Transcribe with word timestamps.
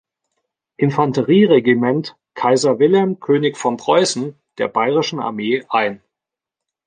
Infanterie-Regiment 0.77 2.15
„Kaiser 2.33 2.79
Wilhelm, 2.79 3.19
König 3.19 3.55
von 3.55 3.77
Preußen“ 3.77 4.33
der 4.57 4.67
Bayerischen 4.67 5.19
Armee 5.19 5.63
ein. 5.69 6.01